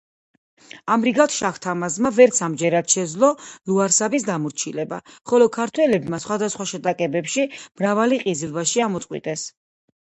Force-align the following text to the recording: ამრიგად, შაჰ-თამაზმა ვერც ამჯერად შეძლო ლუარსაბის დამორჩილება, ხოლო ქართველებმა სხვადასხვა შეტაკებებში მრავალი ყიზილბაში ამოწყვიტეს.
ამრიგად, 0.93 1.33
შაჰ-თამაზმა 1.39 2.11
ვერც 2.19 2.39
ამჯერად 2.47 2.89
შეძლო 2.95 3.31
ლუარსაბის 3.51 4.27
დამორჩილება, 4.31 5.01
ხოლო 5.33 5.51
ქართველებმა 5.59 6.23
სხვადასხვა 6.27 6.69
შეტაკებებში 6.75 7.49
მრავალი 7.61 8.23
ყიზილბაში 8.27 8.87
ამოწყვიტეს. 8.91 9.49